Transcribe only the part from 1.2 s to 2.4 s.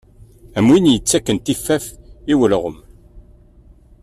tifaf i